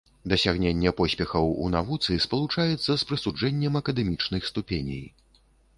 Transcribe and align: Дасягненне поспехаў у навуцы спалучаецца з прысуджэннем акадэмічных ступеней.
Дасягненне 0.31 0.93
поспехаў 1.01 1.51
у 1.65 1.69
навуцы 1.75 2.17
спалучаецца 2.27 2.89
з 2.95 3.01
прысуджэннем 3.11 3.73
акадэмічных 3.83 4.41
ступеней. 4.55 5.05